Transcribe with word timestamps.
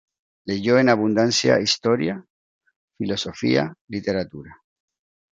Leyó 0.45 0.79
en 0.79 0.89
abundancia 0.89 1.59
historia, 1.59 2.25
filosofía, 2.97 3.75
literatura. 3.87 4.57